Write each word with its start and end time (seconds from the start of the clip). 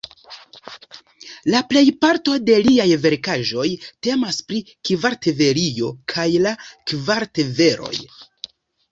La 1.55 1.59
plejparto 1.73 2.37
de 2.45 2.55
liaj 2.67 2.87
verkaĵoj 3.03 3.65
temas 4.07 4.39
pri 4.47 4.61
Kartvelio 4.91 5.91
kaj 6.15 6.25
la 6.47 6.55
kartveloj. 6.93 7.93